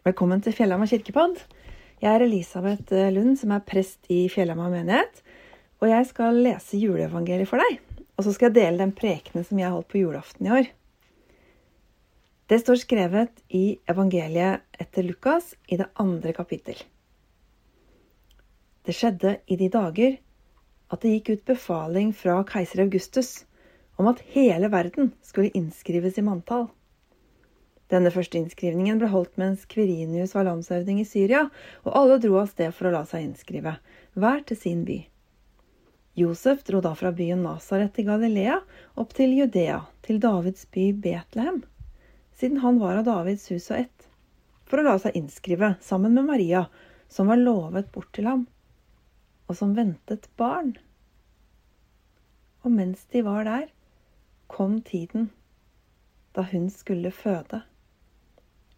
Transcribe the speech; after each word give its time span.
Velkommen 0.00 0.40
til 0.40 0.54
Fjellhamar 0.56 0.88
kirkepodd. 0.88 1.34
Jeg 2.00 2.08
er 2.08 2.22
Elisabeth 2.24 2.94
eh, 2.96 3.10
Lund, 3.12 3.34
som 3.36 3.50
er 3.52 3.66
prest 3.68 4.06
i 4.08 4.22
Fjellhamar 4.32 4.70
menighet. 4.72 5.18
Og 5.84 5.90
jeg 5.90 6.06
skal 6.08 6.38
lese 6.40 6.80
juleevangeliet 6.80 7.50
for 7.50 7.60
deg. 7.60 7.82
Og 8.16 8.24
så 8.24 8.32
skal 8.32 8.48
jeg 8.48 8.56
dele 8.56 8.80
den 8.80 8.94
prekenen 8.96 9.44
som 9.44 9.60
jeg 9.60 9.68
holdt 9.74 9.90
på 9.92 10.00
julaften 10.00 10.48
i 10.48 10.54
år. 10.56 10.70
Det 12.48 12.60
står 12.62 12.80
skrevet 12.80 13.44
i 13.52 13.76
evangeliet 13.92 14.64
etter 14.80 15.04
Lukas 15.04 15.52
i 15.68 15.76
det 15.76 15.90
andre 16.00 16.32
kapittel. 16.32 16.80
Det 18.80 18.96
skjedde 18.96 19.36
i 19.52 19.60
de 19.60 19.68
dager 19.68 20.16
at 20.88 21.04
det 21.04 21.12
gikk 21.18 21.34
ut 21.34 21.48
befaling 21.52 22.16
fra 22.16 22.40
keiser 22.48 22.86
Augustus 22.88 23.42
om 24.00 24.08
at 24.08 24.24
hele 24.32 24.72
verden 24.72 25.12
skulle 25.20 25.52
innskrives 25.52 26.16
i 26.16 26.24
manntall. 26.24 26.70
Denne 27.90 28.12
første 28.14 28.38
innskrivningen 28.38 29.00
ble 29.00 29.08
holdt 29.10 29.38
mens 29.40 29.64
Kvirinius 29.70 30.36
var 30.36 30.46
landshøvding 30.46 31.00
i 31.02 31.06
Syria, 31.08 31.48
og 31.82 31.96
alle 31.98 32.20
dro 32.22 32.36
av 32.38 32.52
sted 32.52 32.70
for 32.76 32.86
å 32.86 32.92
la 32.94 33.00
seg 33.08 33.24
innskrive, 33.24 33.72
hver 34.14 34.44
til 34.46 34.58
sin 34.60 34.84
by. 34.86 35.00
Josef 36.20 36.62
dro 36.68 36.78
da 36.84 36.92
fra 36.94 37.10
byen 37.14 37.42
Nasaret 37.42 37.98
i 37.98 38.04
Galilea 38.06 38.60
opp 38.94 39.14
til 39.16 39.34
Judea, 39.34 39.80
til 40.06 40.20
Davids 40.22 40.68
by 40.70 40.90
Betlehem, 41.02 41.64
siden 42.38 42.60
han 42.62 42.78
var 42.78 43.00
av 43.00 43.08
Davids 43.08 43.48
hus 43.50 43.66
og 43.72 43.82
ett, 43.82 44.06
for 44.70 44.78
å 44.78 44.86
la 44.86 44.94
seg 45.02 45.18
innskrive 45.18 45.72
sammen 45.82 46.14
med 46.14 46.28
Maria, 46.30 46.68
som 47.10 47.26
var 47.26 47.42
lovet 47.42 47.90
bort 47.90 48.12
til 48.14 48.30
ham, 48.30 48.44
og 49.50 49.58
som 49.58 49.74
ventet 49.74 50.30
barn. 50.38 50.76
Og 52.62 52.70
mens 52.70 53.02
de 53.10 53.24
var 53.26 53.42
der, 53.50 53.66
kom 54.46 54.78
tiden 54.86 55.32
da 56.38 56.46
hun 56.46 56.70
skulle 56.70 57.10
føde 57.10 57.64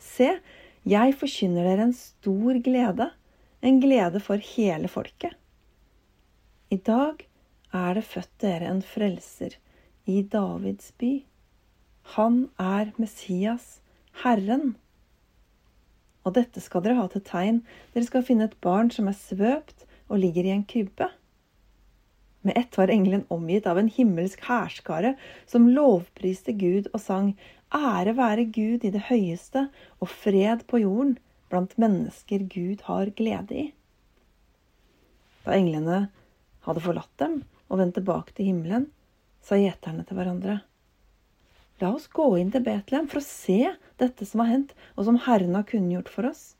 Se, 0.00 0.32
jeg 0.88 1.16
forkynner 1.20 1.66
dere 1.68 1.88
en 1.88 1.96
stor 1.96 2.60
glede, 2.64 3.10
en 3.60 3.80
glede 3.82 4.22
for 4.24 4.40
hele 4.54 4.88
folket. 4.88 5.36
I 6.72 6.78
dag 6.80 7.26
er 7.76 7.98
det 7.98 8.06
født 8.08 8.32
dere 8.40 8.70
en 8.70 8.80
frelser 8.82 9.58
i 10.08 10.22
Davids 10.22 10.92
by. 10.98 11.12
Han 12.16 12.48
er 12.58 12.94
Messias, 12.96 13.80
Herren. 14.24 14.74
Og 16.24 16.34
dette 16.36 16.62
skal 16.64 16.82
dere 16.84 16.98
ha 16.98 17.06
til 17.12 17.24
tegn. 17.26 17.62
Dere 17.94 18.08
skal 18.08 18.24
finne 18.26 18.48
et 18.48 18.58
barn 18.64 18.90
som 18.94 19.08
er 19.10 19.18
svøpt 19.18 19.86
og 20.08 20.22
ligger 20.24 20.48
i 20.48 20.54
en 20.56 20.66
krybbe. 20.66 21.10
Med 22.42 22.56
ett 22.56 22.76
var 22.78 22.88
engelen 22.88 23.24
omgitt 23.28 23.66
av 23.66 23.78
en 23.78 23.88
himmelsk 23.88 24.44
hærskare 24.48 25.14
som 25.46 25.68
lovpriste 25.68 26.52
Gud 26.56 26.88
og 26.94 27.02
sang 27.04 27.34
Ære 27.74 28.16
være 28.18 28.46
Gud 28.50 28.84
i 28.84 28.90
det 28.90 29.04
høyeste 29.10 29.66
og 30.00 30.08
fred 30.10 30.64
på 30.70 30.80
jorden 30.82 31.18
blant 31.50 31.76
mennesker 31.78 32.46
Gud 32.50 32.86
har 32.86 33.12
glede 33.18 33.58
i. 33.66 33.66
Da 35.44 35.54
englene 35.56 36.00
hadde 36.66 36.82
forlatt 36.84 37.12
dem 37.20 37.42
og 37.68 37.78
vendt 37.80 37.96
tilbake 37.98 38.34
til 38.34 38.50
himmelen, 38.50 38.88
sa 39.40 39.58
gjeterne 39.58 40.02
til 40.06 40.18
hverandre. 40.18 40.60
La 41.80 41.92
oss 41.94 42.10
gå 42.12 42.26
inn 42.36 42.50
til 42.52 42.64
Betlehem 42.64 43.06
for 43.08 43.20
å 43.20 43.24
se 43.24 43.72
dette 44.00 44.26
som 44.28 44.42
har 44.42 44.50
hendt, 44.50 44.74
og 44.96 45.06
som 45.06 45.20
Herren 45.24 45.54
har 45.56 45.68
kunngjort 45.68 46.10
for 46.12 46.28
oss. 46.28 46.54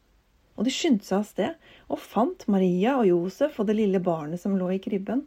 Og 0.57 0.65
de 0.65 0.73
skyndte 0.73 1.09
seg 1.09 1.19
av 1.19 1.27
sted 1.29 1.91
og 1.93 2.01
fant 2.01 2.47
Maria 2.53 2.97
og 3.01 3.09
Josef 3.11 3.59
og 3.61 3.69
det 3.69 3.77
lille 3.81 4.01
barnet 4.05 4.41
som 4.41 4.57
lå 4.57 4.71
i 4.77 4.81
krybben. 4.83 5.27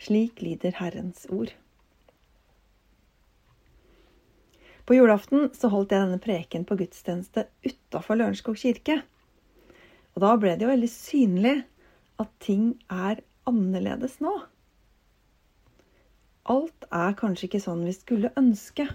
Slik 0.00 0.40
lyder 0.40 0.72
Herrens 0.80 1.26
ord. 1.28 1.52
På 4.88 4.96
julaften 4.96 5.50
så 5.54 5.68
holdt 5.70 5.92
jeg 5.92 6.02
denne 6.02 6.22
preken 6.22 6.64
på 6.66 6.78
gudstjeneste 6.80 7.44
utafor 7.66 8.16
Lørenskog 8.16 8.56
kirke. 8.58 8.96
Og 10.16 10.24
da 10.24 10.32
ble 10.40 10.56
det 10.56 10.64
jo 10.64 10.70
veldig 10.72 10.88
synlig 10.90 11.52
at 12.20 12.32
ting 12.42 12.72
er 12.88 13.20
annerledes 13.48 14.16
nå. 14.24 14.32
Alt 16.50 16.88
er 16.88 17.14
kanskje 17.20 17.46
ikke 17.46 17.62
sånn 17.62 17.84
vi 17.86 17.94
skulle 17.94 18.32
ønske, 18.40 18.88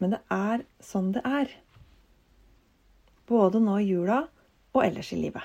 men 0.00 0.16
det 0.16 0.22
er 0.32 0.64
sånn 0.82 1.12
det 1.14 1.22
er. 1.28 1.52
Både 3.28 3.60
nå 3.62 3.76
i 3.82 3.90
jula 3.90 4.22
og 4.72 4.80
ellers 4.82 5.12
i 5.12 5.20
livet. 5.20 5.44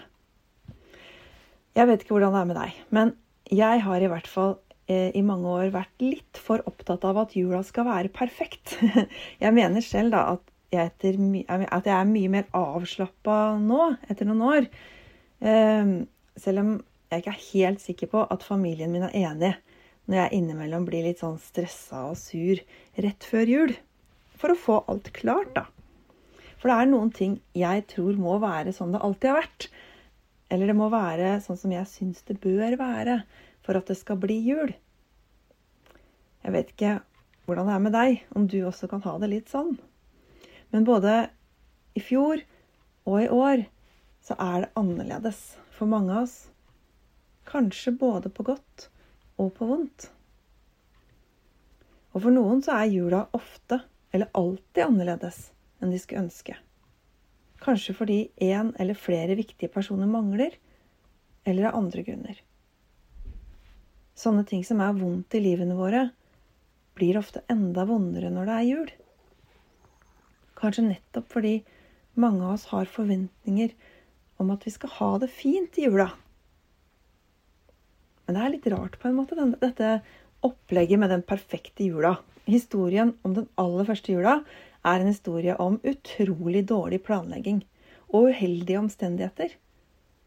Jeg 1.75 1.87
vet 1.87 2.01
ikke 2.03 2.15
hvordan 2.15 2.33
det 2.35 2.41
er 2.41 2.49
med 2.49 2.59
deg, 2.59 2.79
men 2.95 3.13
jeg 3.51 3.81
har 3.85 4.03
i 4.03 4.09
hvert 4.11 4.29
fall 4.29 4.57
Eh, 4.91 5.11
i 5.15 5.21
mange 5.23 5.47
år 5.47 5.71
vært 5.73 6.03
litt 6.03 6.39
for 6.41 6.63
opptatt 6.67 7.05
av 7.07 7.19
at 7.21 7.35
jula 7.37 7.61
skal 7.63 7.87
være 7.87 8.11
perfekt. 8.13 8.75
Jeg 9.43 9.55
mener 9.55 9.83
selv 9.85 10.15
da 10.15 10.23
at 10.35 10.47
jeg, 10.71 10.87
at 10.87 11.83
jeg 11.83 11.91
er 11.91 12.07
mye 12.07 12.29
mer 12.31 12.45
avslappa 12.55 13.57
nå, 13.59 13.89
etter 14.07 14.27
noen 14.29 14.43
år. 14.47 14.67
Eh, 15.43 15.89
selv 16.39 16.63
om 16.63 16.69
jeg 17.11 17.19
ikke 17.19 17.33
er 17.33 17.41
helt 17.49 17.81
sikker 17.83 18.07
på 18.13 18.21
at 18.23 18.45
familien 18.47 18.93
min 18.93 19.03
er 19.03 19.17
enig 19.19 19.49
når 20.07 20.15
jeg 20.15 20.37
innimellom 20.37 20.85
blir 20.87 21.03
litt 21.03 21.19
sånn 21.19 21.35
stressa 21.43 22.05
og 22.13 22.15
sur 22.15 22.61
rett 23.03 23.27
før 23.27 23.51
jul. 23.51 23.73
For 24.39 24.55
å 24.55 24.57
få 24.57 24.77
alt 24.87 25.11
klart, 25.17 25.51
da. 25.57 25.65
For 26.55 26.71
det 26.71 26.77
er 26.77 26.91
noen 26.93 27.11
ting 27.11 27.35
jeg 27.51 27.83
tror 27.91 28.15
må 28.15 28.39
være 28.39 28.71
sånn 28.75 28.95
det 28.95 29.03
alltid 29.03 29.33
har 29.33 29.41
vært. 29.43 29.67
Eller 30.51 30.67
det 30.67 30.75
må 30.75 30.89
være 30.91 31.37
sånn 31.45 31.59
som 31.59 31.71
jeg 31.71 31.87
syns 31.87 32.25
det 32.27 32.41
bør 32.43 32.75
være 32.79 33.21
for 33.63 33.79
at 33.79 33.87
det 33.87 33.95
skal 33.99 34.19
bli 34.19 34.35
jul. 34.43 34.73
Jeg 36.41 36.55
vet 36.55 36.73
ikke 36.73 36.97
hvordan 37.47 37.69
det 37.69 37.75
er 37.75 37.83
med 37.85 37.95
deg, 37.95 38.23
om 38.35 38.47
du 38.51 38.57
også 38.67 38.89
kan 38.91 39.03
ha 39.05 39.17
det 39.21 39.29
litt 39.31 39.51
sånn. 39.51 39.77
Men 40.71 40.87
både 40.87 41.29
i 41.95 42.03
fjor 42.03 42.43
og 43.07 43.17
i 43.21 43.29
år 43.31 43.65
så 44.23 44.37
er 44.39 44.65
det 44.65 44.73
annerledes 44.79 45.39
for 45.75 45.89
mange 45.91 46.13
av 46.13 46.25
oss. 46.25 46.35
Kanskje 47.47 47.95
både 47.97 48.31
på 48.31 48.45
godt 48.51 48.89
og 49.41 49.53
på 49.57 49.67
vondt. 49.69 50.11
Og 52.11 52.25
for 52.25 52.35
noen 52.35 52.59
så 52.63 52.75
er 52.75 52.91
jula 52.91 53.23
ofte, 53.35 53.81
eller 54.11 54.31
alltid, 54.35 54.83
annerledes 54.83 55.45
enn 55.81 55.93
de 55.93 55.99
skulle 55.99 56.27
ønske. 56.27 56.57
Kanskje 57.61 57.93
fordi 57.93 58.19
én 58.41 58.71
eller 58.81 58.97
flere 58.97 59.37
viktige 59.37 59.69
personer 59.69 60.09
mangler, 60.09 60.55
eller 61.45 61.69
av 61.69 61.77
andre 61.81 62.03
grunner. 62.05 62.39
Sånne 64.17 64.45
ting 64.49 64.63
som 64.65 64.81
er 64.81 64.97
vondt 64.97 65.37
i 65.37 65.43
livene 65.43 65.77
våre, 65.77 66.07
blir 66.97 67.17
ofte 67.17 67.43
enda 67.49 67.85
vondere 67.89 68.29
når 68.33 68.49
det 68.49 68.55
er 68.57 68.67
jul. 68.67 68.89
Kanskje 70.59 70.89
nettopp 70.89 71.29
fordi 71.31 71.53
mange 72.21 72.43
av 72.43 72.57
oss 72.57 72.67
har 72.73 72.89
forventninger 72.91 73.71
om 74.41 74.51
at 74.53 74.65
vi 74.65 74.73
skal 74.73 74.93
ha 74.97 75.11
det 75.21 75.31
fint 75.33 75.77
i 75.79 75.85
jula. 75.87 76.09
Men 78.25 78.37
det 78.37 78.43
er 78.43 78.53
litt 78.55 78.67
rart, 78.73 78.97
på 78.99 79.09
en 79.09 79.17
måte, 79.17 79.37
dette 79.61 79.93
opplegget 80.45 81.01
med 81.01 81.13
den 81.13 81.23
perfekte 81.25 81.85
jula. 81.85 82.17
Historien 82.49 83.15
om 83.25 83.35
den 83.37 83.47
aller 83.61 83.87
første 83.87 84.13
jula 84.13 84.39
er 84.83 84.99
en 84.99 85.11
historie 85.11 85.57
om 85.61 85.79
utrolig 85.83 86.63
dårlig 86.69 87.03
planlegging 87.05 87.61
og 88.09 88.31
uheldige 88.31 88.79
omstendigheter. 88.79 89.53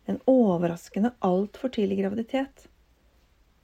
En 0.06 0.20
overraskende 0.30 1.14
altfor 1.24 1.72
tidlig 1.74 2.02
graviditet 2.02 2.68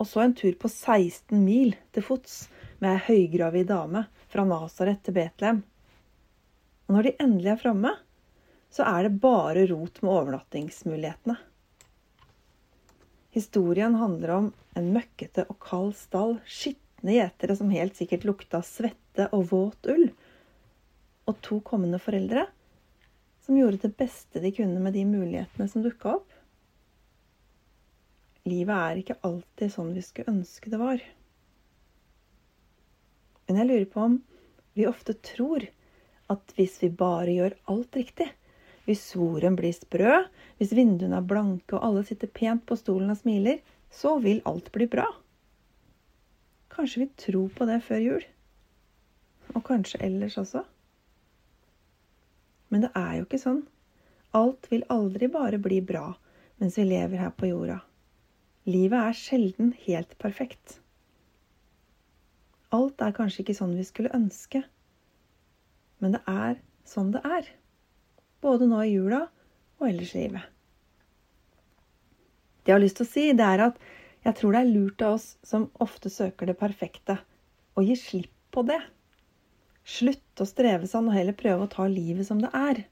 og 0.01 0.09
så 0.09 0.25
en 0.25 0.35
tur 0.37 0.55
på 0.57 0.69
16 0.73 1.43
mil 1.45 1.75
til 1.93 2.05
fots 2.05 2.47
med 2.81 2.95
ei 2.95 3.01
høygravid 3.09 3.69
dame 3.69 4.07
fra 4.33 4.47
Nasaret 4.49 5.03
til 5.05 5.17
Betlehem. 5.19 5.61
Og 6.89 6.97
når 6.97 7.07
de 7.07 7.17
endelig 7.21 7.53
er 7.53 7.61
framme, 7.61 7.93
så 8.73 8.87
er 8.89 9.07
det 9.07 9.21
bare 9.21 9.67
rot 9.69 10.01
med 10.01 10.13
overnattingsmulighetene. 10.15 11.37
Historien 13.37 13.99
handler 14.01 14.33
om 14.39 14.49
en 14.79 14.89
møkkete 14.95 15.45
og 15.53 15.61
kald 15.63 15.93
stall, 15.99 16.39
skitne 16.49 17.19
gjetere 17.19 17.59
som 17.59 17.71
helt 17.75 17.99
sikkert 17.99 18.25
lukta 18.27 18.63
svette 18.67 19.29
og 19.37 19.51
våt 19.53 19.91
ull, 19.93 20.09
og 21.31 21.41
to 21.47 21.61
kommende 21.67 22.01
foreldre 22.03 22.47
som 23.45 23.57
gjorde 23.59 23.81
det 23.83 23.97
beste 23.99 24.43
de 24.43 24.53
kunne 24.55 24.83
med 24.83 24.95
de 24.95 25.07
mulighetene 25.09 25.69
som 25.71 25.83
dukka 25.83 26.17
opp. 26.19 26.29
Livet 28.49 28.77
er 28.77 29.01
ikke 29.01 29.19
alltid 29.27 29.73
sånn 29.73 29.95
vi 29.97 30.05
skulle 30.05 30.33
ønske 30.35 30.73
det 30.73 30.81
var. 30.81 31.03
Men 33.49 33.59
jeg 33.61 33.69
lurer 33.71 33.89
på 33.91 34.05
om 34.07 34.19
vi 34.79 34.87
ofte 34.87 35.17
tror 35.27 35.67
at 36.31 36.55
hvis 36.57 36.79
vi 36.83 36.93
bare 36.95 37.33
gjør 37.35 37.57
alt 37.73 37.97
riktig, 37.99 38.29
hvis 38.87 39.03
svoren 39.13 39.57
blir 39.59 39.75
sprø, 39.75 40.21
hvis 40.59 40.75
vinduene 40.77 41.19
er 41.19 41.27
blanke 41.27 41.77
og 41.77 41.85
alle 41.89 42.05
sitter 42.07 42.31
pent 42.31 42.65
på 42.69 42.79
stolen 42.79 43.11
og 43.13 43.19
smiler, 43.19 43.59
så 43.91 44.17
vil 44.23 44.39
alt 44.47 44.71
bli 44.73 44.87
bra. 44.91 45.09
Kanskje 46.71 47.05
vi 47.05 47.09
tror 47.19 47.51
på 47.57 47.67
det 47.67 47.81
før 47.87 48.05
jul? 48.05 48.29
Og 49.57 49.65
kanskje 49.67 49.99
ellers 50.07 50.39
også? 50.39 50.63
Men 52.71 52.87
det 52.87 52.91
er 52.99 53.19
jo 53.19 53.27
ikke 53.27 53.43
sånn. 53.43 53.63
Alt 54.37 54.69
vil 54.71 54.87
aldri 54.95 55.29
bare 55.31 55.59
bli 55.63 55.81
bra 55.83 56.13
mens 56.61 56.77
vi 56.79 56.85
lever 56.87 57.19
her 57.19 57.33
på 57.35 57.49
jorda. 57.51 57.81
Livet 58.69 59.01
er 59.01 59.17
sjelden 59.17 59.73
helt 59.87 60.13
perfekt. 60.21 60.77
Alt 62.71 63.03
er 63.03 63.15
kanskje 63.17 63.43
ikke 63.43 63.57
sånn 63.57 63.73
vi 63.75 63.87
skulle 63.89 64.13
ønske, 64.15 64.61
men 65.99 66.15
det 66.15 66.21
er 66.31 66.61
sånn 66.87 67.11
det 67.15 67.23
er 67.27 67.49
både 68.45 68.69
nå 68.71 68.83
i 68.85 68.93
jula 68.93 69.25
og 69.81 69.89
ellers 69.89 70.13
i 70.15 70.27
livet. 70.27 70.45
Det 72.61 72.71
jeg 72.71 72.77
har 72.77 72.85
lyst 72.85 73.01
til 73.01 73.09
å 73.09 73.11
si, 73.11 73.25
det 73.35 73.47
er 73.47 73.65
at 73.71 73.81
jeg 74.27 74.37
tror 74.37 74.55
det 74.55 74.61
er 74.63 74.71
lurt 74.71 75.03
av 75.03 75.17
oss 75.17 75.27
som 75.43 75.71
ofte 75.81 76.13
søker 76.13 76.51
det 76.51 76.59
perfekte, 76.61 77.17
å 77.75 77.83
gi 77.83 77.97
slipp 77.97 78.35
på 78.53 78.63
det. 78.69 78.79
Slutte 79.91 80.45
å 80.45 80.49
streve 80.49 80.89
sånn 80.91 81.09
og 81.11 81.17
heller 81.17 81.37
prøve 81.37 81.67
å 81.67 81.71
ta 81.73 81.87
livet 81.91 82.29
som 82.29 82.41
det 82.43 82.51
er. 82.57 82.85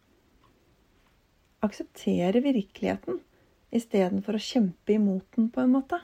Akseptere 1.65 2.43
virkeligheten 2.43 3.21
istedenfor 3.75 4.39
å 4.39 4.43
kjempe 4.43 4.97
imot 4.97 5.27
den, 5.37 5.51
på 5.53 5.63
en 5.63 5.75
måte. 5.75 6.01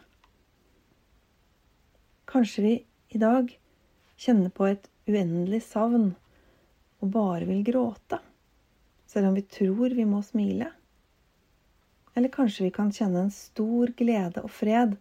Kanskje 2.30 2.66
vi 2.66 2.74
i 3.14 3.20
dag 3.22 3.50
kjenner 4.20 4.52
på 4.54 4.68
et 4.68 4.86
uendelig 5.08 5.64
savn 5.66 6.12
og 7.02 7.10
bare 7.14 7.48
vil 7.48 7.64
gråte 7.66 8.20
selv 9.14 9.28
om 9.28 9.34
vi 9.34 9.42
tror 9.42 9.90
vi 9.94 10.04
må 10.04 10.22
smile. 10.22 10.70
Eller 12.14 12.28
kanskje 12.34 12.64
vi 12.64 12.70
kan 12.74 12.92
kjenne 12.92 13.26
en 13.26 13.34
stor 13.34 13.92
glede 13.98 14.42
og 14.42 14.50
fred, 14.50 14.96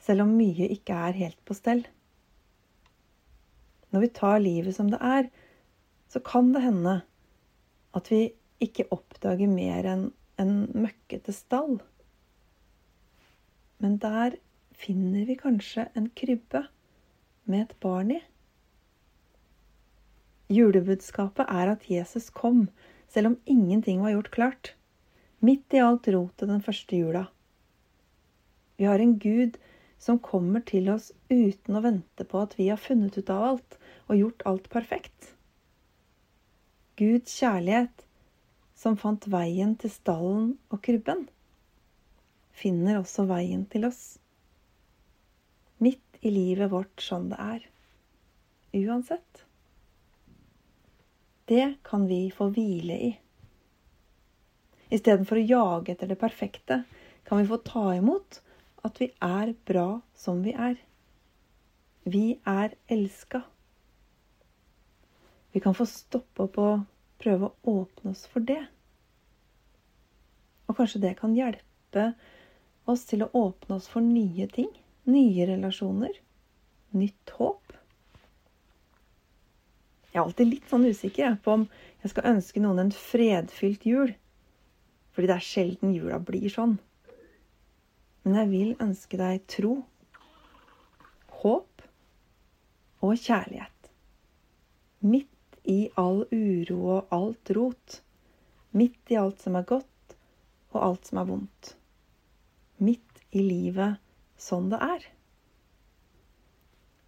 selv 0.00 0.26
om 0.26 0.34
mye 0.36 0.68
ikke 0.74 0.96
er 1.08 1.16
helt 1.16 1.38
på 1.48 1.56
stell. 1.56 1.80
Når 3.92 4.04
vi 4.04 4.10
tar 4.18 4.42
livet 4.42 4.76
som 4.76 4.90
det 4.92 5.00
er, 5.00 5.28
så 6.08 6.20
kan 6.24 6.52
det 6.54 6.64
hende 6.64 7.00
at 7.96 8.10
vi 8.12 8.22
ikke 8.64 8.88
oppdager 8.94 9.50
mer 9.50 9.86
enn 9.88 10.08
en 10.38 10.54
møkkete 10.74 11.34
stall. 11.34 11.78
Men 13.82 13.96
der 14.02 14.36
finner 14.78 15.26
vi 15.26 15.38
kanskje 15.38 15.88
en 15.98 16.10
krybbe 16.18 16.64
med 17.48 17.64
et 17.64 17.78
barn 17.82 18.12
i. 18.14 18.20
Julebudskapet 20.52 21.48
er 21.50 21.74
at 21.74 21.88
Jesus 21.90 22.30
kom 22.30 22.68
selv 23.12 23.32
om 23.32 23.40
ingenting 23.44 24.02
var 24.04 24.14
gjort 24.14 24.30
klart. 24.34 24.74
Midt 25.44 25.74
i 25.74 25.82
alt 25.82 26.08
rotet 26.12 26.50
den 26.50 26.62
første 26.64 26.96
jula. 26.96 27.26
Vi 28.78 28.86
har 28.88 29.02
en 29.02 29.18
Gud 29.18 29.58
som 29.98 30.20
kommer 30.22 30.62
til 30.66 30.90
oss 30.92 31.10
uten 31.30 31.78
å 31.78 31.82
vente 31.82 32.26
på 32.26 32.40
at 32.42 32.54
vi 32.58 32.68
har 32.70 32.80
funnet 32.80 33.18
ut 33.18 33.30
av 33.34 33.44
alt 33.52 33.77
og 34.08 34.16
gjort 34.16 34.44
alt 34.48 34.68
perfekt. 34.72 35.32
Guds 36.98 37.34
kjærlighet, 37.38 38.04
som 38.78 38.96
fant 38.98 39.26
veien 39.30 39.74
til 39.78 39.92
stallen 39.92 40.54
og 40.72 40.80
krybben, 40.82 41.26
finner 42.58 42.98
også 43.00 43.26
veien 43.28 43.66
til 43.70 43.86
oss. 43.88 44.18
Midt 45.78 46.18
i 46.26 46.32
livet 46.34 46.72
vårt 46.72 47.04
sånn 47.04 47.28
det 47.30 47.38
er. 47.42 47.66
Uansett. 48.78 49.44
Det 51.48 51.78
kan 51.86 52.08
vi 52.10 52.26
få 52.34 52.50
hvile 52.52 52.98
i. 53.08 53.12
Istedenfor 54.92 55.38
å 55.38 55.46
jage 55.46 55.94
etter 55.94 56.10
det 56.10 56.18
perfekte, 56.20 56.82
kan 57.28 57.40
vi 57.40 57.48
få 57.48 57.60
ta 57.64 57.84
imot 57.96 58.40
at 58.88 58.98
vi 59.00 59.10
er 59.24 59.52
bra 59.68 60.00
som 60.16 60.42
vi 60.44 60.54
er. 60.56 60.76
Vi 62.08 62.38
er 62.48 62.74
elska. 62.88 63.42
Vi 65.58 65.62
kan 65.62 65.74
få 65.74 65.88
stoppe 65.90 66.44
opp 66.44 66.56
og 66.62 66.82
prøve 67.18 67.48
å 67.48 67.72
åpne 67.80 68.12
oss 68.12 68.20
for 68.30 68.44
det. 68.46 68.60
Og 70.70 70.76
kanskje 70.78 71.00
det 71.02 71.16
kan 71.18 71.32
hjelpe 71.34 72.04
oss 72.86 73.00
til 73.10 73.24
å 73.24 73.28
åpne 73.34 73.80
oss 73.80 73.88
for 73.90 73.98
nye 73.98 74.44
ting, 74.54 74.68
nye 75.10 75.48
relasjoner, 75.48 76.12
nytt 76.94 77.32
håp. 77.40 77.72
Jeg 80.12 80.20
er 80.20 80.22
alltid 80.22 80.50
litt 80.52 80.68
sånn 80.70 80.86
usikker 80.86 81.34
på 81.42 81.56
om 81.56 81.64
jeg 82.04 82.12
skal 82.12 82.28
ønske 82.36 82.62
noen 82.62 82.84
en 82.84 82.92
fredfylt 82.94 83.86
jul. 83.90 84.12
Fordi 85.10 85.32
det 85.32 85.40
er 85.40 85.48
sjelden 85.48 85.96
jula 85.96 86.20
blir 86.22 86.46
sånn. 86.54 86.76
Men 88.22 88.38
jeg 88.44 88.50
vil 88.52 88.70
ønske 88.86 89.18
deg 89.18 89.42
tro, 89.50 89.72
håp 91.42 91.82
og 93.02 93.18
kjærlighet. 93.18 93.90
Midt 95.02 95.34
i 95.68 95.90
all 96.00 96.24
uro 96.32 96.78
og 96.96 97.12
alt 97.14 97.50
rot. 97.56 98.00
Midt 98.70 99.12
i 99.12 99.18
alt 99.20 99.40
som 99.44 99.56
er 99.58 99.68
godt 99.68 100.16
og 100.72 100.80
alt 100.84 101.08
som 101.08 101.20
er 101.20 101.28
vondt. 101.28 101.72
Midt 102.80 103.22
i 103.30 103.44
livet 103.44 104.00
sånn 104.40 104.70
det 104.72 104.80
er. 104.84 105.06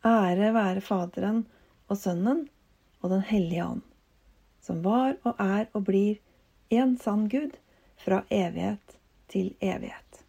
Ære 0.07 0.53
være 0.57 0.85
Faderen 0.85 1.45
og 1.89 1.99
Sønnen 2.01 2.47
og 3.01 3.12
Den 3.12 3.25
hellige 3.25 3.65
ånd, 3.65 3.85
som 4.61 4.81
var 4.85 5.17
og 5.25 5.41
er 5.41 5.69
og 5.73 5.87
blir 5.88 6.21
en 6.73 6.97
sann 7.00 7.29
Gud 7.33 7.57
fra 8.00 8.23
evighet 8.29 8.97
til 9.33 9.55
evighet. 9.61 10.20